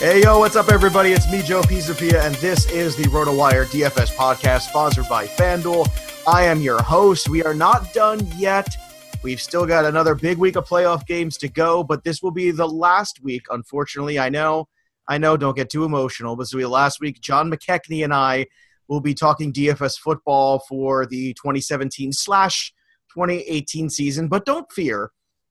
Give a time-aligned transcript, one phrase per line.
[0.00, 1.12] Hey, yo, what's up, everybody?
[1.12, 5.90] It's me, Joe Pisapia, and this is the RotoWire DFS podcast sponsored by FanDuel.
[6.26, 7.28] I am your host.
[7.28, 8.74] We are not done yet.
[9.22, 12.50] We've still got another big week of playoff games to go, but this will be
[12.50, 14.18] the last week, unfortunately.
[14.18, 14.68] I know,
[15.06, 17.20] I know, don't get too emotional, but this will be the last week.
[17.20, 18.46] John McKechnie and I
[18.88, 22.72] will be talking DFS football for the 2017 slash
[23.12, 25.10] 2018 season, but don't fear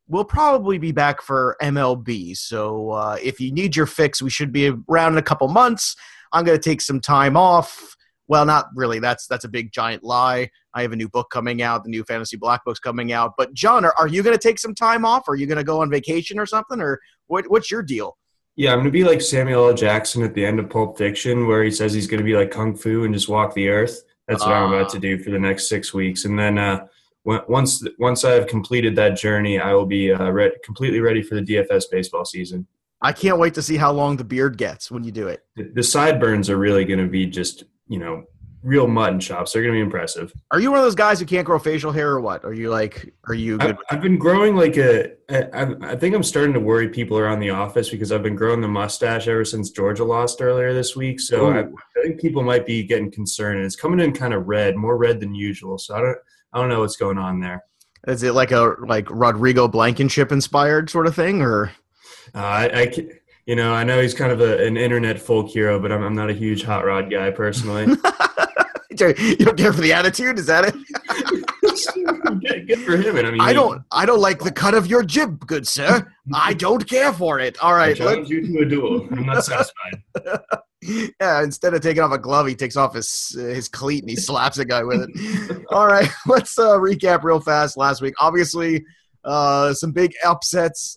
[0.09, 2.35] we'll probably be back for MLB.
[2.35, 5.95] So uh, if you need your fix, we should be around in a couple months.
[6.33, 7.95] I'm going to take some time off.
[8.27, 8.99] Well, not really.
[8.99, 10.49] That's that's a big giant lie.
[10.75, 11.83] I have a new book coming out.
[11.83, 13.33] The new Fantasy Black book's coming out.
[13.37, 15.27] But John, are, are you going to take some time off?
[15.27, 16.79] Are you going to go on vacation or something?
[16.79, 18.17] Or what, what's your deal?
[18.55, 19.73] Yeah, I'm going to be like Samuel L.
[19.73, 22.51] Jackson at the end of Pulp Fiction, where he says he's going to be like
[22.51, 24.03] kung fu and just walk the earth.
[24.27, 24.89] That's what uh, I'm about ah.
[24.89, 26.57] to do for the next six weeks, and then.
[26.57, 26.85] Uh,
[27.47, 31.35] once once I have completed that journey, I will be uh, re- completely ready for
[31.35, 32.67] the DFS baseball season.
[33.01, 35.41] I can't wait to see how long the beard gets when you do it.
[35.55, 38.25] The, the sideburns are really going to be just you know
[38.63, 39.53] real mutton chops.
[39.53, 40.33] They're going to be impressive.
[40.51, 42.43] Are you one of those guys who can't grow facial hair or what?
[42.43, 43.71] Are you like, are you good?
[43.71, 45.11] I've, I've been growing like a.
[45.29, 48.61] I, I think I'm starting to worry people around the office because I've been growing
[48.61, 51.19] the mustache ever since Georgia lost earlier this week.
[51.19, 54.47] So I, I, think people might be getting concerned, and it's coming in kind of
[54.47, 55.77] red, more red than usual.
[55.77, 56.17] So I don't.
[56.53, 57.63] I don't know what's going on there.
[58.07, 61.71] Is it like a like Rodrigo Blankenship inspired sort of thing, or?
[62.33, 62.93] Uh, I, I,
[63.45, 66.15] you know, I know he's kind of a, an internet folk hero, but I'm, I'm
[66.15, 67.85] not a huge hot rod guy personally.
[68.99, 70.39] you don't care for the attitude?
[70.39, 70.75] Is that it?
[72.67, 73.15] good, for him.
[73.17, 73.83] I mean, I don't.
[73.91, 76.11] I don't like the cut of your jib, good sir.
[76.33, 77.57] I don't care for it.
[77.59, 79.07] All right, I challenge you to a duel.
[79.11, 80.03] I'm not satisfied.
[81.19, 84.09] yeah, instead of taking off a glove, he takes off his uh, his cleat and
[84.09, 85.65] he slaps a guy with it.
[85.71, 87.77] All right, let's uh, recap real fast.
[87.77, 88.85] Last week, obviously,
[89.25, 90.95] uh, some big upsets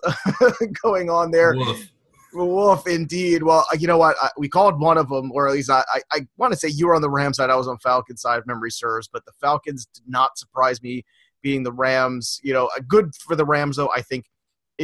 [0.82, 1.54] going on there.
[1.56, 1.88] Woof.
[2.34, 3.43] Wolf, indeed.
[3.43, 4.16] Well, uh, you know what?
[4.20, 6.69] I, we called one of them, or at least I, I, I want to say
[6.69, 7.50] you were on the Ram side.
[7.50, 9.09] I was on Falcon side, if memory serves.
[9.09, 11.04] But the Falcons did not surprise me
[11.43, 12.41] being the Rams.
[12.43, 13.91] You know, good for the Rams, though.
[13.91, 14.26] I think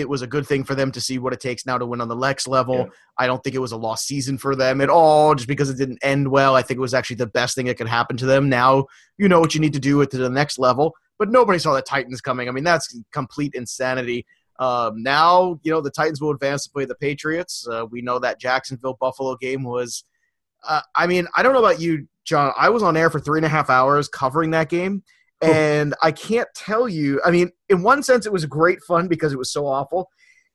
[0.00, 2.00] it was a good thing for them to see what it takes now to win
[2.00, 2.76] on the Lex level.
[2.76, 2.86] Yeah.
[3.18, 5.76] I don't think it was a lost season for them at all, just because it
[5.76, 6.54] didn't end well.
[6.54, 8.48] I think it was actually the best thing that could happen to them.
[8.48, 8.86] Now
[9.18, 10.94] you know what you need to do it to the next level.
[11.18, 12.48] But nobody saw the Titans coming.
[12.48, 14.24] I mean, that's complete insanity.
[14.60, 17.66] Um, now, you know, the Titans will advance to play the Patriots.
[17.68, 20.04] Uh, we know that Jacksonville Buffalo game was.
[20.66, 22.52] Uh, I mean, I don't know about you, John.
[22.56, 25.02] I was on air for three and a half hours covering that game
[25.40, 27.20] and I can't tell you.
[27.24, 30.10] I mean, in one sense, it was great fun because it was so awful.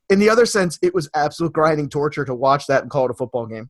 [0.10, 3.12] In the other sense, it was absolute grinding torture to watch that and call it
[3.12, 3.70] a football game.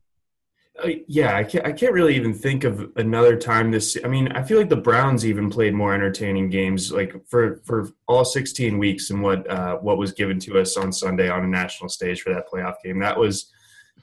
[0.82, 1.64] Uh, yeah, I can't.
[1.64, 3.96] I can't really even think of another time this.
[4.04, 7.90] I mean, I feel like the Browns even played more entertaining games, like for for
[8.08, 11.46] all 16 weeks, and what uh, what was given to us on Sunday on a
[11.46, 12.98] national stage for that playoff game.
[12.98, 13.52] That was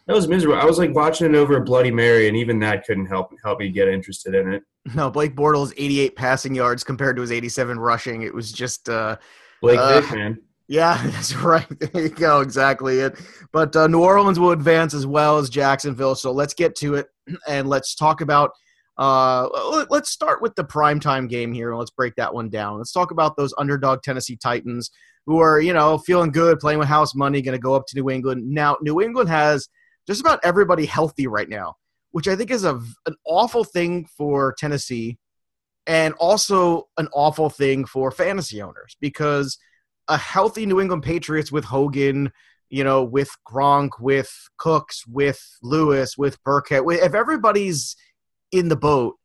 [0.07, 0.59] that was miserable.
[0.59, 3.69] I was like watching it over Bloody Mary, and even that couldn't help help me
[3.69, 4.63] get interested in it.
[4.95, 8.23] No, Blake Bortles 88 passing yards compared to his 87 rushing.
[8.23, 9.17] It was just uh,
[9.61, 10.39] Blake uh, man.
[10.67, 11.67] Yeah, that's right.
[11.79, 12.41] There you go.
[12.41, 13.19] Exactly it.
[13.51, 16.15] But uh, New Orleans will advance as well as Jacksonville.
[16.15, 17.07] So let's get to it
[17.47, 18.51] and let's talk about.
[18.97, 19.47] Uh,
[19.89, 22.77] let's start with the primetime game here and let's break that one down.
[22.77, 24.91] Let's talk about those underdog Tennessee Titans
[25.25, 27.95] who are, you know, feeling good, playing with house money, going to go up to
[27.95, 28.47] New England.
[28.47, 29.69] Now, New England has
[30.07, 31.75] just about everybody healthy right now,
[32.12, 32.75] which I think is a,
[33.06, 35.18] an awful thing for Tennessee
[35.88, 39.57] and also an awful thing for fantasy owners because
[40.07, 42.31] a healthy New England Patriots with Hogan,
[42.69, 47.95] you know, with Gronk, with Cooks, with Lewis, with Burkhead, if everybody's
[48.51, 49.15] in the boat,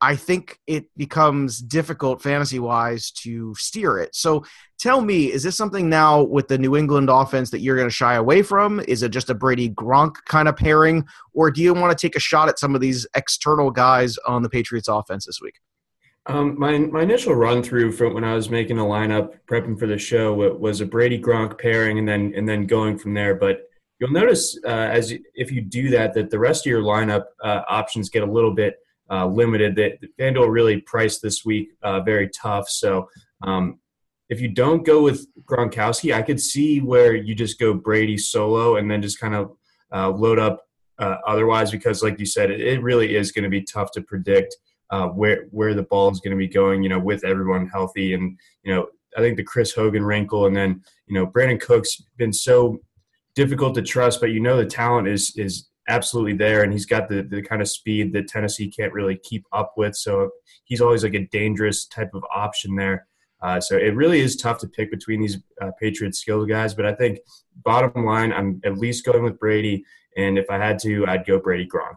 [0.00, 4.14] I think it becomes difficult fantasy wise to steer it.
[4.14, 4.44] So
[4.78, 7.94] tell me, is this something now with the New England offense that you're going to
[7.94, 8.80] shy away from?
[8.88, 11.06] Is it just a Brady Gronk kind of pairing?
[11.34, 14.42] Or do you want to take a shot at some of these external guys on
[14.42, 15.56] the Patriots offense this week?
[16.26, 19.86] Um, my my initial run through from when I was making a lineup, prepping for
[19.86, 23.34] the show, was a Brady Gronk pairing, and then and then going from there.
[23.34, 23.62] But
[23.98, 27.62] you'll notice uh, as if you do that, that the rest of your lineup uh,
[27.68, 28.76] options get a little bit
[29.10, 29.76] uh, limited.
[29.76, 32.68] That FanDuel really priced this week uh, very tough.
[32.68, 33.08] So
[33.42, 33.80] um,
[34.28, 38.76] if you don't go with Gronkowski, I could see where you just go Brady solo
[38.76, 39.52] and then just kind of
[39.92, 40.64] uh, load up
[41.00, 44.02] uh, otherwise, because like you said, it, it really is going to be tough to
[44.02, 44.54] predict
[44.90, 46.82] uh, where where the ball is going to be going.
[46.82, 48.86] You know, with everyone healthy, and you know,
[49.16, 52.80] I think the Chris Hogan wrinkle, and then you know, Brandin Cooks been so
[53.34, 57.08] difficult to trust, but you know, the talent is is absolutely there, and he's got
[57.08, 59.96] the the kind of speed that Tennessee can't really keep up with.
[59.96, 60.30] So
[60.64, 63.06] he's always like a dangerous type of option there.
[63.42, 66.84] Uh, so it really is tough to pick between these uh, Patriots skills guys, but
[66.84, 67.20] I think
[67.64, 69.84] bottom line, I'm at least going with Brady,
[70.16, 71.96] and if I had to, I'd go Brady Gronk.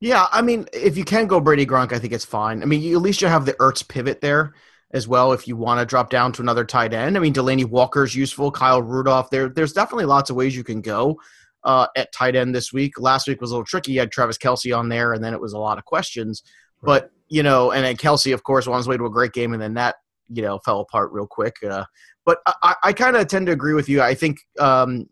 [0.00, 2.62] Yeah, I mean, if you can go Brady Gronk, I think it's fine.
[2.62, 4.54] I mean, you, at least you have the Ertz pivot there
[4.92, 7.16] as well if you want to drop down to another tight end.
[7.16, 9.28] I mean, Delanie Walker's useful, Kyle Rudolph.
[9.28, 11.20] There, there's definitely lots of ways you can go
[11.64, 12.98] uh, at tight end this week.
[12.98, 13.92] Last week was a little tricky.
[13.92, 16.42] You had Travis Kelce on there, and then it was a lot of questions.
[16.82, 16.86] Right.
[16.86, 19.52] But you know, and then Kelsey, of course, on his way to a great game,
[19.52, 19.96] and then that
[20.28, 21.56] you know fell apart real quick.
[21.68, 21.84] Uh,
[22.24, 24.02] but I, I kind of tend to agree with you.
[24.02, 25.06] I think, um,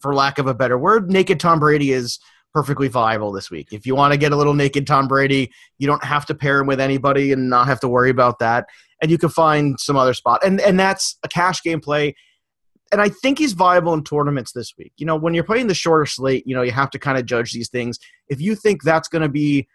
[0.00, 2.18] for lack of a better word, naked Tom Brady is
[2.52, 3.72] perfectly viable this week.
[3.72, 6.60] If you want to get a little naked Tom Brady, you don't have to pair
[6.60, 8.66] him with anybody and not have to worry about that.
[9.02, 10.44] And you can find some other spot.
[10.44, 12.14] And and that's a cash game play.
[12.94, 14.92] And I think he's viable in tournaments this week.
[14.98, 17.26] You know, when you're playing the shorter slate, you know, you have to kind of
[17.26, 17.98] judge these things.
[18.28, 19.66] If you think that's going to be,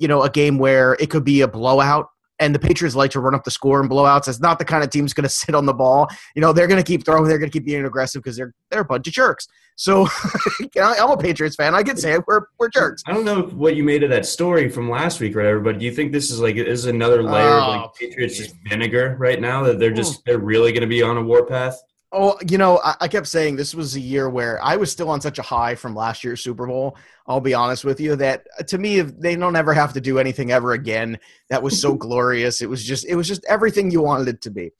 [0.00, 2.08] you know, a game where it could be a blowout,
[2.40, 4.26] and the Patriots like to run up the score in blowouts.
[4.26, 6.08] It's not the kind of team that's going to sit on the ball.
[6.34, 7.28] You know, they're going to keep throwing.
[7.28, 9.46] They're going to keep being aggressive because they're they're a bunch of jerks.
[9.76, 10.08] So
[10.82, 11.74] I'm a Patriots fan.
[11.74, 12.22] I can say it.
[12.26, 13.02] We're we're jerks.
[13.06, 15.60] I don't know what you made of that story from last week, or whatever.
[15.60, 18.36] But do you think this is like is another layer oh, of like oh, Patriots
[18.36, 20.20] just vinegar right now that they're just hmm.
[20.26, 21.80] they're really going to be on a warpath?
[22.12, 25.10] Oh, you know, I, I, kept saying this was a year where I was still
[25.10, 26.96] on such a high from last year's Super Bowl.
[27.26, 30.20] I'll be honest with you that uh, to me, they don't ever have to do
[30.20, 31.18] anything ever again.
[31.50, 32.62] That was so glorious.
[32.62, 34.70] It was just, it was just everything you wanted it to be.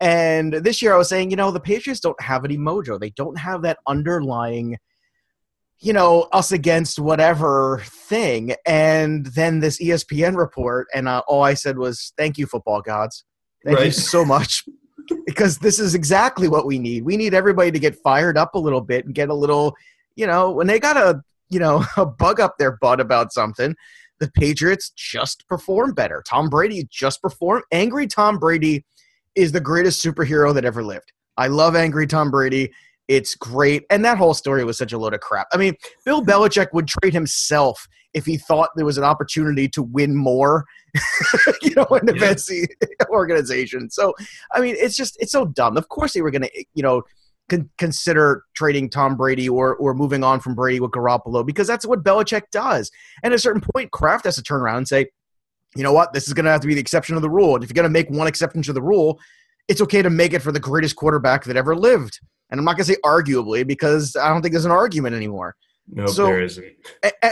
[0.00, 3.00] And this year, I was saying, you know, the Patriots don't have any mojo.
[3.00, 4.76] They don't have that underlying,
[5.78, 8.54] you know, us against whatever thing.
[8.66, 13.24] And then this ESPN report, and uh, all I said was, "Thank you, football gods.
[13.64, 13.86] Thank right.
[13.86, 14.64] you so much."
[15.26, 17.04] because this is exactly what we need.
[17.04, 19.74] We need everybody to get fired up a little bit and get a little,
[20.16, 23.74] you know, when they got a, you know, a bug up their butt about something,
[24.20, 26.22] the Patriots just perform better.
[26.26, 27.64] Tom Brady just performed.
[27.72, 28.84] Angry Tom Brady
[29.34, 31.12] is the greatest superhero that ever lived.
[31.36, 32.72] I love Angry Tom Brady.
[33.08, 33.84] It's great.
[33.90, 35.48] And that whole story was such a load of crap.
[35.52, 35.74] I mean,
[36.04, 40.64] Bill Belichick would trade himself if he thought there was an opportunity to win more,
[41.62, 42.20] you know, in the yeah.
[42.20, 42.66] fancy
[43.10, 43.90] organization.
[43.90, 44.14] So,
[44.52, 45.76] I mean, it's just, it's so dumb.
[45.76, 47.02] Of course they were going to, you know,
[47.50, 51.84] con- consider trading Tom Brady or, or moving on from Brady with Garoppolo because that's
[51.84, 52.90] what Belichick does.
[53.22, 55.06] And at a certain point, Kraft has to turn around and say,
[55.76, 57.56] you know what, this is going to have to be the exception of the rule.
[57.56, 59.18] And if you're going to make one exception to the rule,
[59.66, 62.20] it's okay to make it for the greatest quarterback that ever lived.
[62.50, 65.56] And I'm not going to say arguably because I don't think there's an argument anymore.
[65.88, 66.66] No, so, there isn't.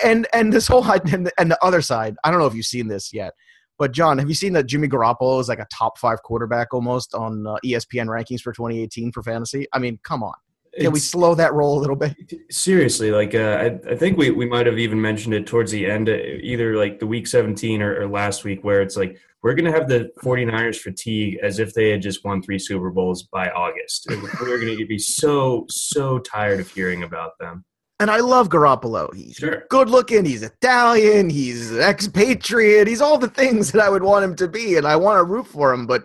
[0.04, 2.66] And and this whole and the, and the other side, I don't know if you've
[2.66, 3.32] seen this yet,
[3.78, 7.14] but John, have you seen that Jimmy Garoppolo is like a top five quarterback almost
[7.14, 9.66] on uh, ESPN rankings for 2018 for fantasy?
[9.73, 10.35] I mean, come on.
[10.75, 12.14] Can it's, we slow that roll a little bit?
[12.50, 15.85] Seriously, like uh, I, I think we, we might have even mentioned it towards the
[15.85, 19.54] end, uh, either like the week 17 or, or last week, where it's like we're
[19.54, 23.25] going to have the 49ers fatigue as if they had just won three Super Bowls
[23.25, 24.06] by August.
[24.40, 27.64] we're going to be so, so tired of hearing about them.
[28.02, 29.14] And I love Garoppolo.
[29.14, 29.62] He's sure.
[29.71, 30.25] good looking.
[30.25, 31.30] He's Italian.
[31.30, 32.88] He's an expatriate.
[32.88, 35.25] He's all the things that I would want him to be, and I want to
[35.25, 35.87] root for him.
[35.87, 36.02] But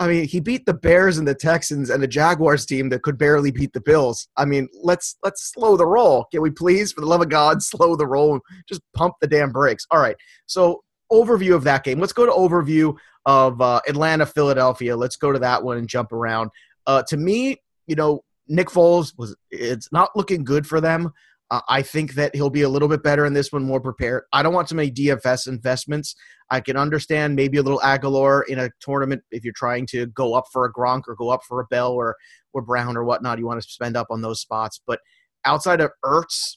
[0.00, 3.16] I mean, he beat the Bears and the Texans and the Jaguars team that could
[3.16, 4.26] barely beat the Bills.
[4.36, 6.26] I mean, let's let's slow the roll.
[6.32, 8.40] Can we please, for the love of God, slow the roll?
[8.68, 9.86] Just pump the damn brakes.
[9.92, 10.16] All right.
[10.46, 12.00] So overview of that game.
[12.00, 14.96] Let's go to overview of uh, Atlanta, Philadelphia.
[14.96, 16.50] Let's go to that one and jump around.
[16.88, 21.12] Uh, to me, you know, Nick Foles was it's not looking good for them.
[21.50, 24.24] I think that he'll be a little bit better in this one, more prepared.
[24.32, 26.16] I don't want to make DFS investments.
[26.50, 30.34] I can understand maybe a little Agholor in a tournament if you're trying to go
[30.34, 32.16] up for a Gronk or go up for a Bell or
[32.52, 33.38] or Brown or whatnot.
[33.38, 35.00] You want to spend up on those spots, but
[35.44, 36.56] outside of Ertz,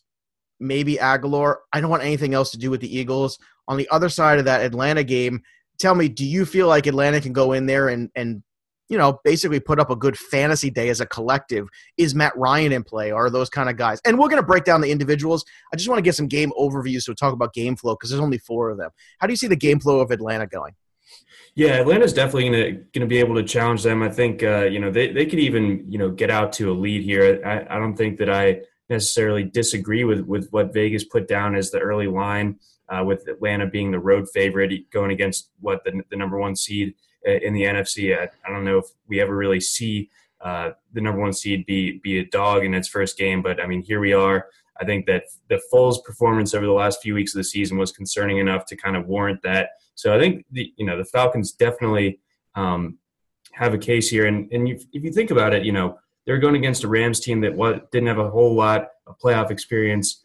[0.59, 1.57] maybe Agholor.
[1.71, 3.37] I don't want anything else to do with the Eagles.
[3.67, 5.41] On the other side of that Atlanta game,
[5.79, 8.43] tell me, do you feel like Atlanta can go in there and and
[8.89, 11.67] you know, basically put up a good fantasy day as a collective.
[11.97, 13.11] Is Matt Ryan in play?
[13.11, 14.01] Are those kind of guys?
[14.03, 15.45] And we're going to break down the individuals.
[15.71, 18.21] I just want to get some game overviews so talk about game flow because there's
[18.21, 18.89] only four of them.
[19.19, 20.73] How do you see the game flow of Atlanta going?
[21.55, 24.03] Yeah, Atlanta's definitely going to be able to challenge them.
[24.03, 26.73] I think uh, you know they, they could even you know get out to a
[26.73, 27.41] lead here.
[27.45, 31.71] I, I don't think that I necessarily disagree with with what Vegas put down as
[31.71, 36.15] the early line uh, with Atlanta being the road favorite going against what the, the
[36.15, 36.93] number one seed
[37.25, 38.17] in the NFC.
[38.17, 40.09] I, I don't know if we ever really see
[40.41, 43.67] uh, the number one seed be be a dog in its first game, but I
[43.67, 44.47] mean here we are.
[44.79, 47.91] I think that the Foles performance over the last few weeks of the season was
[47.91, 49.71] concerning enough to kind of warrant that.
[49.95, 52.19] So I think the you know the Falcons definitely
[52.55, 52.97] um,
[53.53, 56.37] have a case here, and and you, if you think about it, you know they're
[56.37, 60.23] going against a Rams team that what didn't have a whole lot of playoff experience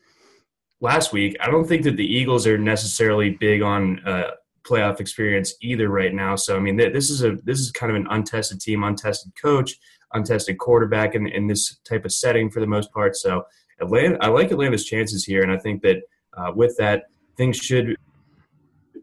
[0.81, 1.37] last week.
[1.41, 4.31] I don't think that the Eagles are necessarily big on uh,
[4.65, 6.37] playoff experience either right now.
[6.37, 9.75] So I mean, this is a this is kind of an untested team, untested coach,
[10.13, 13.17] untested quarterback in, in this type of setting for the most part.
[13.17, 13.45] So
[13.81, 16.03] Atlanta, I like Atlanta's chances here, and I think that
[16.37, 17.05] uh, with that,
[17.37, 17.97] things should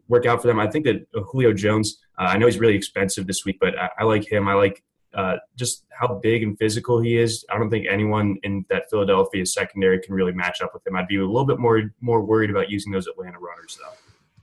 [0.08, 0.58] work out for them.
[0.58, 3.90] I think that Julio Jones, uh, I know he's really expensive this week, but I,
[4.00, 4.48] I like him.
[4.48, 4.82] I like
[5.14, 7.44] uh, just how big and physical he is.
[7.50, 10.96] I don't think anyone in that Philadelphia secondary can really match up with him.
[10.96, 13.94] I'd be a little bit more more worried about using those Atlanta runners though.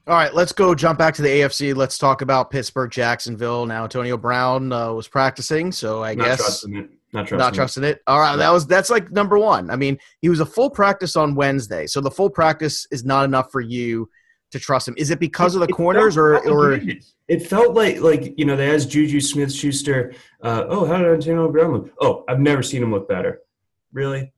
[0.06, 1.74] All right, let's go jump back to the AFC.
[1.74, 3.66] Let's talk about Pittsburgh, Jacksonville.
[3.66, 6.90] Now, Antonio Brown uh, was practicing, so I guess not guess trusting it.
[7.12, 7.88] Not trusting, not trusting it.
[7.88, 8.02] it.
[8.06, 9.70] All right, that was that's like number one.
[9.70, 13.24] I mean, he was a full practice on Wednesday, so the full practice is not
[13.24, 14.08] enough for you
[14.52, 14.94] to trust him.
[14.96, 16.80] Is it because of the corners, or or
[17.28, 21.08] it felt like like you know they asked Juju Smith Schuster, uh, oh, how did
[21.12, 21.90] Antonio Brown look?
[22.00, 23.40] Oh, I've never seen him look better.
[23.92, 24.32] Really,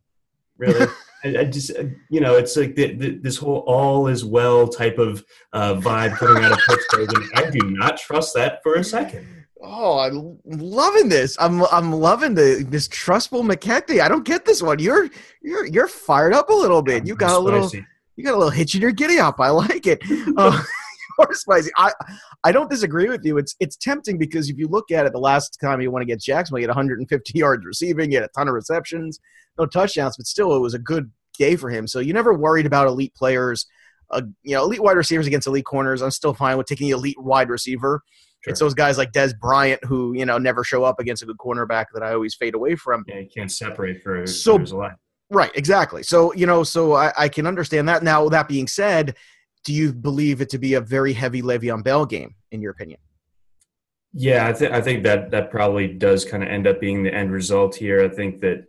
[0.59, 0.87] really.
[1.25, 1.71] I, I, just,
[2.11, 6.17] you know, it's like the, the, this whole all is well type of uh, vibe
[6.17, 7.12] coming out of Pittsburgh.
[7.14, 9.26] And I do not trust that for a second.
[9.64, 11.37] Oh, I'm loving this.
[11.38, 14.00] I'm I'm loving the this trustful McKechnie.
[14.00, 14.81] I don't get this one.
[14.81, 15.09] You're
[15.41, 17.07] you're you're fired up a little bit.
[17.07, 17.71] You got a little
[18.17, 19.38] you got a little hitch in your giddy up.
[19.41, 20.02] I like it.
[20.37, 20.62] Uh,
[21.19, 21.71] you're spicy.
[21.76, 21.92] I
[22.45, 23.38] I don't disagree with you.
[23.38, 26.26] It's it's tempting because if you look at it, the last time you went against
[26.26, 29.21] Jacksonville, he had 150 yards receiving, he had a ton of receptions
[29.59, 31.87] no touchdowns, but still it was a good day for him.
[31.87, 33.66] So you never worried about elite players,
[34.11, 36.02] uh, you know, elite wide receivers against elite corners.
[36.02, 38.02] I'm still fine with taking the elite wide receiver.
[38.45, 38.50] Sure.
[38.50, 41.38] It's those guys like Dez Bryant who you know never show up against a good
[41.38, 43.04] cornerback that I always fade away from.
[43.07, 44.59] Yeah, you can't separate for so
[45.31, 46.02] right, exactly.
[46.02, 48.02] So you know, so I, I can understand that.
[48.02, 49.14] Now that being said,
[49.64, 52.99] do you believe it to be a very heavy Le'Veon Bell game in your opinion?
[54.14, 57.14] Yeah, I think I think that that probably does kind of end up being the
[57.14, 58.04] end result here.
[58.04, 58.66] I think that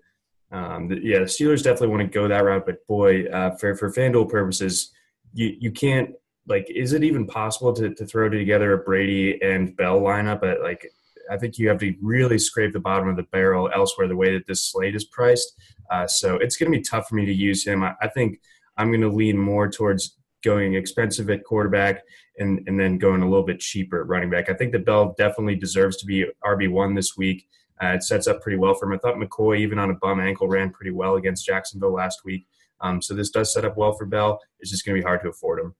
[0.51, 3.75] um, the, yeah, the Steelers definitely want to go that route, but boy, uh, for
[3.75, 4.91] for FanDuel purposes,
[5.33, 6.11] you you can't
[6.47, 6.69] like.
[6.69, 10.43] Is it even possible to to throw together a Brady and Bell lineup?
[10.43, 10.87] At, like,
[11.29, 14.07] I think you have to really scrape the bottom of the barrel elsewhere.
[14.07, 15.59] The way that this slate is priced,
[15.91, 17.83] uh, so it's going to be tough for me to use him.
[17.83, 18.39] I, I think
[18.77, 22.03] I'm going to lean more towards going expensive at quarterback
[22.37, 24.49] and and then going a little bit cheaper at running back.
[24.49, 27.47] I think that Bell definitely deserves to be RB one this week.
[27.81, 28.93] Uh, it sets up pretty well for him.
[28.93, 32.45] I thought McCoy, even on a bum ankle, ran pretty well against Jacksonville last week.
[32.81, 34.39] Um, so this does set up well for Bell.
[34.59, 35.73] It's just going to be hard to afford him.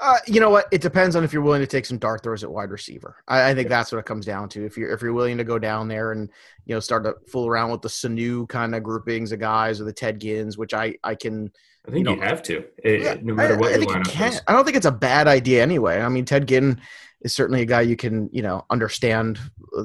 [0.00, 0.66] Uh, you know what?
[0.70, 3.16] It depends on if you're willing to take some dart throws at wide receiver.
[3.26, 3.78] I, I think yeah.
[3.78, 4.64] that's what it comes down to.
[4.64, 6.30] If you're if you're willing to go down there and
[6.66, 9.84] you know start to fool around with the Sanu kind of groupings of guys or
[9.84, 11.50] the Ted Ginns, which I I can.
[11.86, 14.28] I think you, know, you have to, it, yeah, no matter what I, your lineup
[14.28, 14.42] is.
[14.46, 16.00] I don't think it's a bad idea anyway.
[16.02, 16.78] I mean, Ted Ginn
[17.22, 19.38] is certainly a guy you can you know understand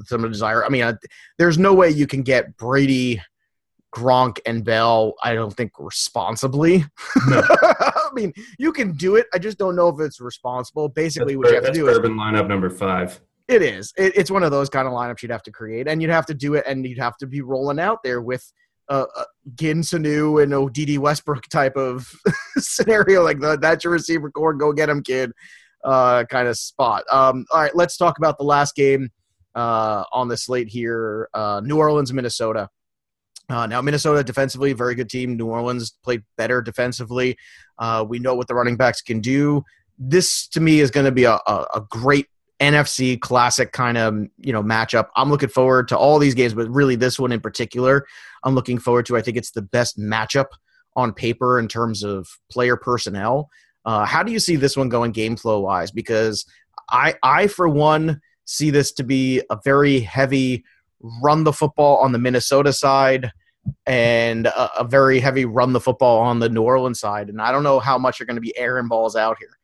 [0.05, 0.65] some of the desire.
[0.65, 0.95] I mean, uh,
[1.37, 3.21] there's no way you can get Brady,
[3.93, 5.13] Gronk, and Bell.
[5.23, 6.85] I don't think responsibly.
[7.27, 7.41] No.
[7.49, 9.27] I mean, you can do it.
[9.33, 10.89] I just don't know if it's responsible.
[10.89, 13.19] Basically, that's what you have to do urban is lineup number five.
[13.47, 13.91] It is.
[13.97, 16.25] It, it's one of those kind of lineups you'd have to create, and you'd have
[16.27, 18.51] to do it, and you'd have to be rolling out there with
[18.89, 19.23] uh, uh,
[19.55, 22.11] Ginn Sanu and ODD Westbrook type of
[22.57, 23.23] scenario.
[23.23, 24.53] Like the, that's your receiver core.
[24.53, 25.31] Go get him, kid
[25.83, 27.03] uh, kind of spot.
[27.11, 29.09] Um, all right, let's talk about the last game.
[29.55, 32.69] uh, on the slate here uh, New Orleans, Minnesota.
[33.49, 35.35] Uh, now, Minnesota defensively, very good team.
[35.35, 37.37] New Orleans played better defensively.
[37.77, 39.63] Uh, we know what the running backs can do.
[39.99, 42.27] This, to me, is going to be a, a, a great
[42.59, 45.07] NFC classic kind of you know matchup.
[45.15, 48.05] I'm looking forward to all these games, but really this one in particular,
[48.43, 49.17] I'm looking forward to.
[49.17, 50.47] I think it's the best matchup
[50.95, 53.49] on paper in terms of player personnel.
[53.85, 55.91] Uh, how do you see this one going game flow wise?
[55.91, 56.45] Because
[56.89, 60.63] I, I for one, see this to be a very heavy
[61.21, 63.31] run the football on the Minnesota side
[63.85, 67.29] and a, a very heavy run the football on the New Orleans side.
[67.29, 69.57] And I don't know how much are going to be airing balls out here.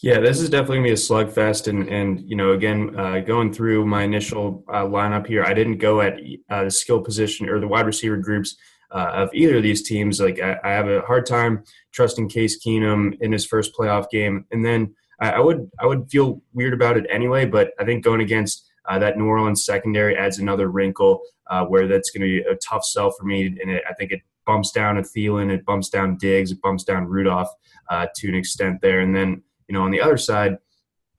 [0.00, 3.52] Yeah, this is definitely gonna be a slugfest, and and you know, again, uh, going
[3.52, 6.18] through my initial uh, lineup here, I didn't go at
[6.50, 8.56] uh, the skill position or the wide receiver groups
[8.90, 10.20] uh, of either of these teams.
[10.20, 14.46] Like, I, I, have a hard time trusting Case Keenum in his first playoff game,
[14.50, 17.46] and then I, I would I would feel weird about it anyway.
[17.46, 21.86] But I think going against uh, that New Orleans secondary adds another wrinkle uh, where
[21.86, 24.72] that's going to be a tough sell for me, and it, I think it bumps
[24.72, 27.50] down a Thielen, it bumps down Diggs, it bumps down Rudolph
[27.90, 30.58] to an extent there, and then you know, on the other side,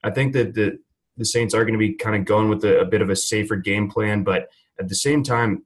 [0.02, 0.78] I think that the
[1.16, 3.16] the Saints are going to be kind of going with a, a bit of a
[3.16, 4.48] safer game plan, but
[4.78, 5.64] at the same time,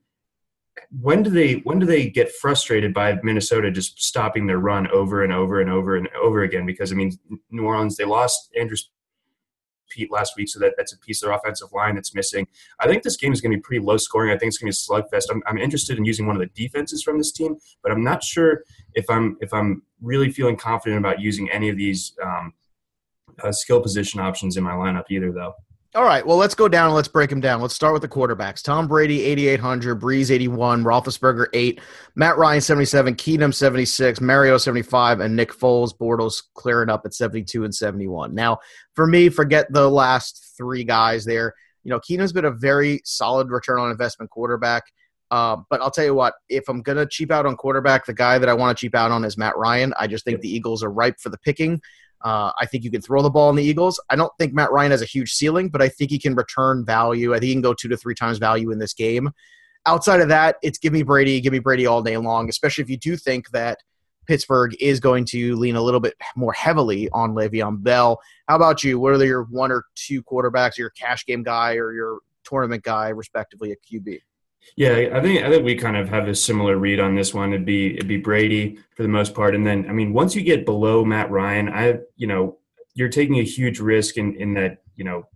[1.00, 5.22] when do they when do they get frustrated by Minnesota just stopping their run over
[5.22, 6.66] and over and over and over again?
[6.66, 7.12] Because I mean,
[7.50, 8.76] New Orleans they lost Andrew
[9.94, 12.46] Peat last week, so that, that's a piece of their offensive line that's missing.
[12.80, 14.30] I think this game is going to be pretty low scoring.
[14.30, 15.26] I think it's going to be a slugfest.
[15.30, 18.22] I'm, I'm interested in using one of the defenses from this team, but I'm not
[18.22, 22.52] sure if I'm if I'm really feeling confident about using any of these um,
[23.42, 25.54] uh, skill position options in my lineup either, though.
[25.96, 27.60] All right, well, let's go down and let's break them down.
[27.60, 28.64] Let's start with the quarterbacks.
[28.64, 31.80] Tom Brady, 8,800, Brees, 81, Roethlisberger, 8,
[32.16, 37.62] Matt Ryan, 77, Keenum, 76, Mariota, 75, and Nick Foles, Bortles clearing up at 72
[37.62, 38.34] and 71.
[38.34, 38.58] Now,
[38.96, 41.54] for me, forget the last three guys there.
[41.84, 44.82] You know, Keenum's been a very solid return on investment quarterback.
[45.30, 48.14] Uh, but I'll tell you what, if I'm going to cheap out on quarterback, the
[48.14, 49.94] guy that I want to cheap out on is Matt Ryan.
[49.98, 51.80] I just think the Eagles are ripe for the picking.
[52.24, 54.00] Uh, I think you can throw the ball in the Eagles.
[54.08, 56.84] I don't think Matt Ryan has a huge ceiling, but I think he can return
[56.84, 57.34] value.
[57.34, 59.30] I think he can go two to three times value in this game.
[59.84, 62.88] Outside of that, it's give me Brady, give me Brady all day long, especially if
[62.88, 63.78] you do think that
[64.26, 68.18] Pittsburgh is going to lean a little bit more heavily on Le'Veon Bell.
[68.48, 68.98] How about you?
[68.98, 73.08] What are your one or two quarterbacks, your cash game guy or your tournament guy,
[73.08, 74.20] respectively, at QB?
[74.76, 77.52] Yeah, I think I think we kind of have a similar read on this one.
[77.52, 80.42] It'd be it'd be Brady for the most part, and then I mean, once you
[80.42, 82.58] get below Matt Ryan, I you know
[82.94, 85.28] you're taking a huge risk in in that you know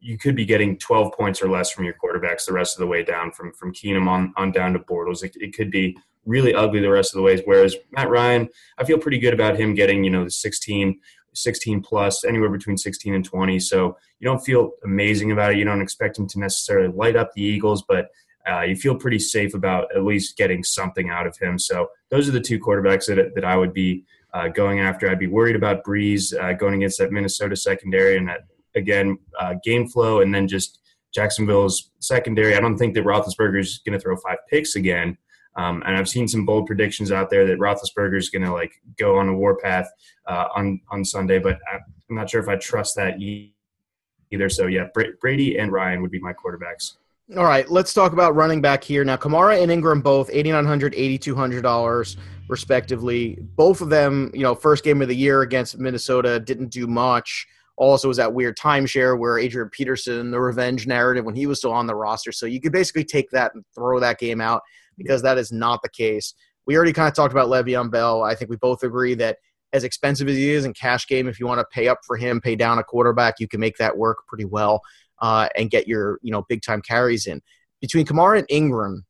[0.00, 2.86] you could be getting 12 points or less from your quarterbacks the rest of the
[2.86, 5.24] way down from from Keenum on on down to Bortles.
[5.24, 7.40] It, it could be really ugly the rest of the ways.
[7.44, 11.00] Whereas Matt Ryan, I feel pretty good about him getting you know the 16
[11.36, 13.58] 16 plus, anywhere between 16 and 20.
[13.58, 15.58] So you don't feel amazing about it.
[15.58, 18.08] You don't expect him to necessarily light up the Eagles, but
[18.50, 21.58] uh, you feel pretty safe about at least getting something out of him.
[21.58, 25.08] So those are the two quarterbacks that, that I would be uh, going after.
[25.08, 29.54] I'd be worried about Brees uh, going against that Minnesota secondary and that, again, uh,
[29.64, 30.80] game flow and then just
[31.14, 32.54] Jacksonville's secondary.
[32.54, 35.16] I don't think that Roethlisberger is going to throw five picks again.
[35.56, 38.74] Um, and I've seen some bold predictions out there that Roethlisberger is going to like
[38.98, 39.90] go on a warpath
[40.26, 44.50] uh, on on Sunday, but I'm not sure if I trust that either.
[44.50, 44.88] So yeah,
[45.20, 46.98] Brady and Ryan would be my quarterbacks.
[47.34, 49.04] All right, let's talk about running back here.
[49.04, 52.16] Now, Kamara and Ingram both $8,900, $8,200
[52.48, 53.36] respectively.
[53.56, 57.44] Both of them, you know, first game of the year against Minnesota didn't do much.
[57.78, 61.72] Also, was that weird timeshare where Adrian Peterson, the revenge narrative, when he was still
[61.72, 62.30] on the roster.
[62.30, 64.62] So you could basically take that and throw that game out
[64.96, 66.32] because that is not the case.
[66.64, 68.22] We already kind of talked about Le'Veon Bell.
[68.22, 69.38] I think we both agree that
[69.72, 72.16] as expensive as he is in cash game, if you want to pay up for
[72.16, 74.80] him, pay down a quarterback, you can make that work pretty well
[75.20, 77.42] uh, and get your you know big time carries in.
[77.80, 79.04] Between Kamara and Ingram,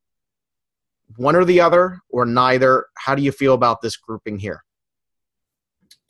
[1.16, 2.86] one or the other or neither.
[2.96, 4.62] How do you feel about this grouping here?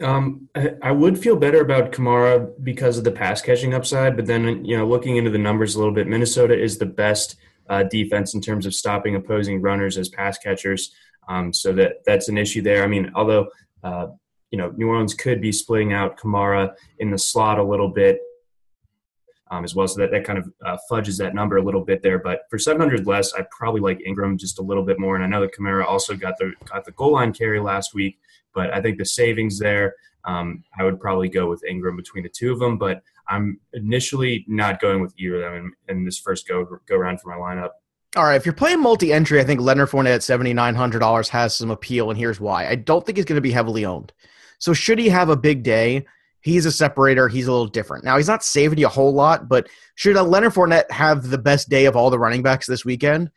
[0.02, 0.48] Um,
[0.82, 4.76] I, would feel better about Kamara because of the pass catching upside, but then you
[4.76, 7.36] know looking into the numbers a little bit, Minnesota is the best
[7.70, 10.94] uh, defense in terms of stopping opposing runners as pass catchers.
[11.28, 12.84] Um, so that that's an issue there.
[12.84, 13.48] I mean, although
[13.82, 14.08] uh,
[14.50, 18.20] you know New Orleans could be splitting out Kamara in the slot a little bit
[19.50, 19.86] um, as well.
[19.86, 22.18] So that, that kind of uh, fudges that number a little bit there.
[22.18, 25.14] But for 700 less, I probably like Ingram just a little bit more.
[25.14, 28.18] And I know that Kamara also got the got the goal line carry last week,
[28.54, 32.30] but I think the savings there, um, I would probably go with Ingram between the
[32.30, 32.78] two of them.
[32.78, 36.96] But I'm initially not going with either of them in, in this first go go
[36.96, 37.70] around for my lineup.
[38.16, 41.28] All right, if you're playing multi-entry, I think Leonard Fournette at seventy nine hundred dollars
[41.28, 42.66] has some appeal, and here's why.
[42.66, 44.12] I don't think he's going to be heavily owned.
[44.58, 46.06] So should he have a big day,
[46.40, 47.28] He's a separator.
[47.28, 48.04] He's a little different.
[48.04, 51.68] Now he's not saving you a whole lot, but should Leonard Fournette have the best
[51.68, 53.30] day of all the running backs this weekend?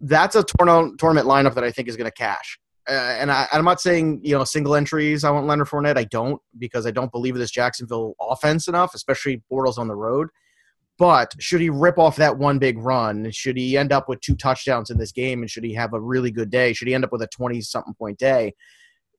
[0.00, 2.58] That's a tournament lineup that I think is going to cash.
[2.88, 5.22] Uh, and I, am not saying you know single entries.
[5.22, 5.98] I want Leonard Fournette.
[5.98, 10.28] I don't because I don't believe this Jacksonville offense enough, especially Bortles on the road.
[10.98, 13.30] But should he rip off that one big run?
[13.30, 15.42] Should he end up with two touchdowns in this game?
[15.42, 16.72] And should he have a really good day?
[16.72, 18.54] Should he end up with a 20 something point day?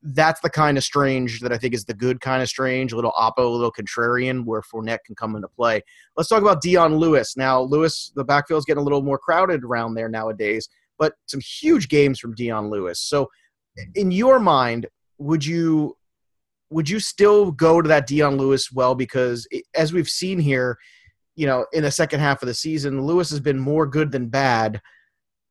[0.02, 2.96] That's the kind of strange that I think is the good kind of strange, a
[2.96, 5.82] little oppo, a little contrarian, where Fournette can come into play.
[6.16, 7.36] Let's talk about Dion Lewis.
[7.36, 11.90] Now, Lewis, the backfield's getting a little more crowded around there nowadays, but some huge
[11.90, 13.00] games from Dion Lewis.
[13.02, 13.30] So,
[13.96, 15.98] in your mind, would you
[16.70, 18.96] would you still go to that Dion Lewis well?
[18.96, 20.78] Because eh, as we've seen here,
[21.36, 24.28] you know, in the second half of the season, Lewis has been more good than
[24.28, 24.82] bad,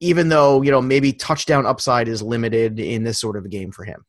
[0.00, 3.72] even though, you know, maybe touchdown upside is limited in this sort of a game
[3.72, 4.04] for him.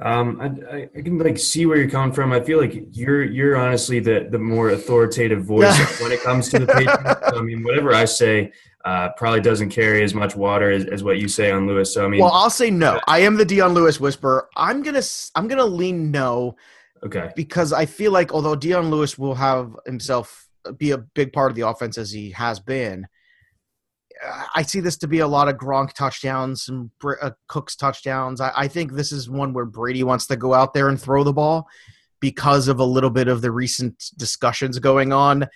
[0.00, 2.32] Um, I, I, can like see where you're coming from.
[2.32, 6.60] I feel like you're you're honestly the the more authoritative voice when it comes to
[6.60, 7.20] the Patriots.
[7.36, 8.52] I mean, whatever I say
[8.84, 11.92] uh, probably doesn't carry as much water as, as, what you say on Lewis.
[11.92, 13.00] So I mean, well, I'll say no.
[13.08, 14.48] I am the Dion Lewis whisperer.
[14.56, 15.02] I'm gonna
[15.34, 16.56] I'm gonna lean no.
[17.02, 17.30] Okay.
[17.34, 21.56] Because I feel like although Dion Lewis will have himself be a big part of
[21.56, 23.06] the offense as he has been.
[24.54, 28.40] I see this to be a lot of Gronk touchdowns and uh, Cook's touchdowns.
[28.40, 31.22] I, I, think this is one where Brady wants to go out there and throw
[31.22, 31.68] the ball
[32.20, 35.46] because of a little bit of the recent discussions going on.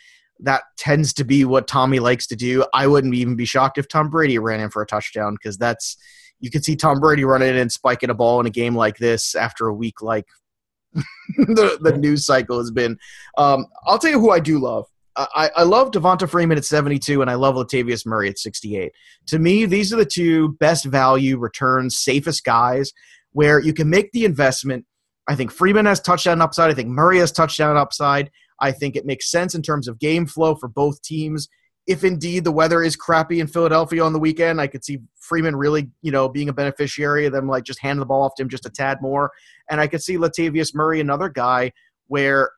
[0.40, 2.64] That tends to be what Tommy likes to do.
[2.72, 5.96] I wouldn't even be shocked if Tom Brady ran in for a touchdown because that's
[6.40, 8.98] you could see Tom Brady running in and spiking a ball in a game like
[8.98, 10.26] this after a week like
[10.92, 12.98] the, the news cycle has been.
[13.38, 14.86] Um, I'll tell you who I do love.
[15.16, 18.92] I, I love Devonta Freeman at 72, and I love Latavius Murray at 68.
[19.26, 22.92] To me, these are the two best value returns, safest guys
[23.32, 24.84] where you can make the investment.
[25.28, 26.70] I think Freeman has touchdown upside.
[26.70, 28.30] I think Murray has touchdown upside.
[28.60, 31.48] I think it makes sense in terms of game flow for both teams.
[31.86, 35.56] If indeed the weather is crappy in Philadelphia on the weekend, I could see Freeman
[35.56, 38.42] really, you know, being a beneficiary of them, like just hand the ball off to
[38.42, 39.32] him just a tad more.
[39.68, 41.72] And I could see Latavius Murray, another guy
[42.06, 42.52] where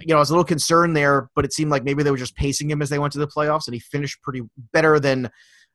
[0.00, 2.16] you know, I was a little concerned there, but it seemed like maybe they were
[2.16, 5.30] just pacing him as they went to the playoffs, and he finished pretty better than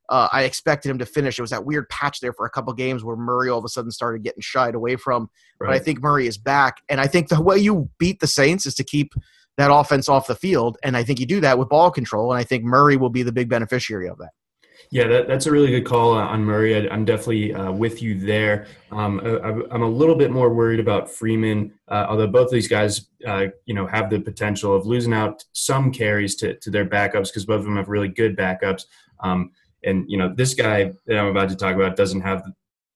[0.09, 1.37] uh, I expected him to finish.
[1.37, 3.69] It was that weird patch there for a couple games where Murray all of a
[3.69, 5.29] sudden started getting shied away from.
[5.59, 5.67] Right.
[5.67, 8.65] But I think Murray is back, and I think the way you beat the Saints
[8.65, 9.13] is to keep
[9.57, 12.39] that offense off the field, and I think you do that with ball control, and
[12.39, 14.29] I think Murray will be the big beneficiary of that.
[14.91, 16.75] Yeah, that, that's a really good call on Murray.
[16.75, 18.67] I, am definitely uh, with you there.
[18.91, 22.67] Um, I, am a little bit more worried about Freeman, uh, although both of these
[22.67, 26.85] guys, uh, you know, have the potential of losing out some carries to, to their
[26.85, 28.85] backups because both of them have really good backups.
[29.19, 29.51] Um,
[29.83, 32.43] and you know, this guy that I'm about to talk about doesn't have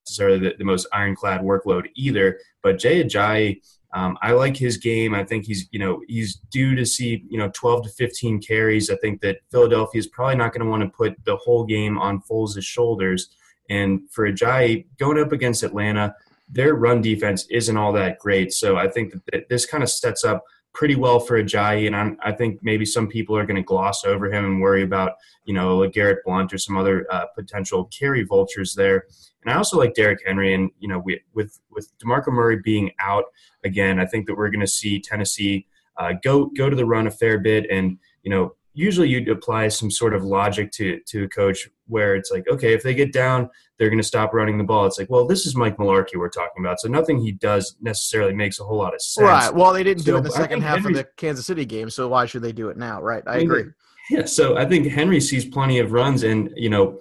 [0.04, 2.40] necessarily the, the most ironclad workload either.
[2.62, 3.62] But Jay Ajayi
[3.94, 5.14] um, I like his game.
[5.14, 8.90] I think he's, you know, he's due to see, you know, 12 to 15 carries.
[8.90, 11.96] I think that Philadelphia is probably not going to want to put the whole game
[11.96, 13.28] on Foles' shoulders.
[13.70, 16.12] And for Ajayi going up against Atlanta,
[16.48, 18.52] their run defense isn't all that great.
[18.52, 20.44] So I think that this kind of sets up
[20.74, 24.04] pretty well for Ajayi, and I'm, i think maybe some people are going to gloss
[24.04, 25.12] over him and worry about
[25.44, 29.04] you know like Garrett Blount or some other uh, potential carry vultures there.
[29.42, 32.90] And I also like Derrick Henry, and you know with with with Demarco Murray being
[33.00, 33.24] out
[33.64, 37.06] again, I think that we're going to see Tennessee uh, go go to the run
[37.06, 41.24] a fair bit, and you know usually you'd apply some sort of logic to to
[41.24, 44.58] a coach where it's like, okay, if they get down, they're going to stop running
[44.58, 44.86] the ball.
[44.86, 48.34] It's like, well, this is Mike Mularkey we're talking about, so nothing he does necessarily
[48.34, 49.24] makes a whole lot of sense.
[49.24, 49.54] Right.
[49.54, 51.64] Well, they didn't so do it in the second half Henry, of the Kansas City
[51.64, 53.00] game, so why should they do it now?
[53.00, 53.22] Right.
[53.26, 53.64] I, I agree.
[54.10, 57.00] Yeah, so I think Henry sees plenty of runs, and you know,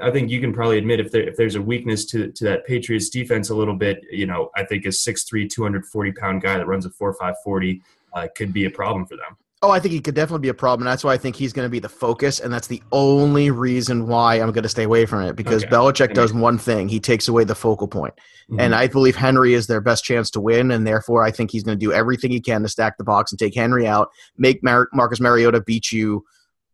[0.00, 2.64] I think you can probably admit if there if there's a weakness to to that
[2.64, 6.66] Patriots defense a little bit, you know, I think a 6'3", 240 pound guy that
[6.68, 7.82] runs a four five forty
[8.14, 9.36] uh, could be a problem for them.
[9.60, 10.86] Oh, I think he could definitely be a problem.
[10.86, 12.38] And that's why I think he's going to be the focus.
[12.38, 15.72] And that's the only reason why I'm going to stay away from it because okay.
[15.72, 18.14] Belichick does one thing he takes away the focal point.
[18.50, 18.60] Mm-hmm.
[18.60, 20.70] And I believe Henry is their best chance to win.
[20.70, 23.32] And therefore, I think he's going to do everything he can to stack the box
[23.32, 26.24] and take Henry out, make Mar- Marcus Mariota beat you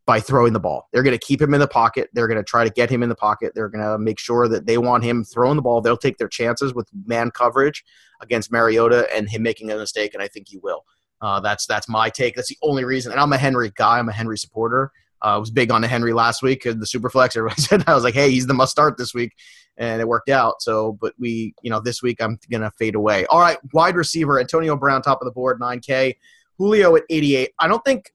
[0.07, 0.89] by throwing the ball.
[0.93, 2.11] They're going to keep him in the pocket.
[2.13, 3.53] They're going to try to get him in the pocket.
[3.55, 5.81] They're going to make sure that they want him throwing the ball.
[5.81, 7.83] They'll take their chances with man coverage
[8.21, 10.13] against Mariota and him making a mistake.
[10.13, 10.85] And I think he will.
[11.21, 12.35] Uh, that's that's my take.
[12.35, 13.13] That's the only reason.
[13.13, 13.99] And I'm a Henry guy.
[13.99, 14.91] I'm a Henry supporter.
[15.23, 17.37] Uh, I was big on the Henry last week in the Superflex.
[17.37, 19.33] Everybody said I was like, hey, he's the must start this week,
[19.77, 20.61] and it worked out.
[20.61, 23.27] So, but we, you know, this week I'm gonna fade away.
[23.27, 26.15] All right, wide receiver Antonio Brown, top of the board, 9K.
[26.59, 27.51] Julio at 88.
[27.59, 28.13] I don't think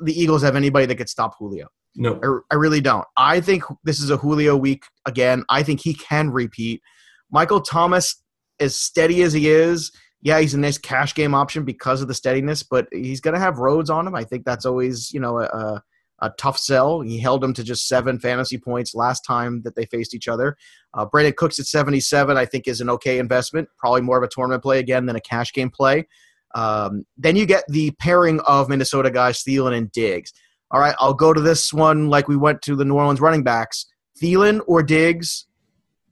[0.00, 1.68] the Eagles have anybody that could stop Julio.
[1.96, 3.06] No, I, I really don't.
[3.16, 5.44] I think this is a Julio week again.
[5.48, 6.82] I think he can repeat.
[7.30, 8.22] Michael Thomas,
[8.58, 9.92] as steady as he is,
[10.24, 13.40] yeah, he's a nice cash game option because of the steadiness, but he's going to
[13.40, 14.14] have Rhodes on him.
[14.14, 15.82] I think that's always, you know, a,
[16.20, 17.02] a tough sell.
[17.02, 20.56] He held him to just seven fantasy points last time that they faced each other.
[20.94, 23.68] Uh, Brandin Cooks at 77, I think, is an okay investment.
[23.76, 26.08] Probably more of a tournament play again than a cash game play.
[26.54, 30.32] Um, then you get the pairing of Minnesota guys, Thielen and Diggs.
[30.70, 33.42] All right, I'll go to this one like we went to the New Orleans running
[33.42, 33.84] backs.
[34.18, 35.46] Thielen or Diggs?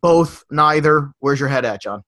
[0.02, 1.12] Both, neither.
[1.20, 2.04] Where's your head at, John?